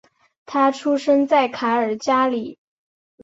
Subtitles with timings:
[0.47, 2.57] 他出生在卡尔加里。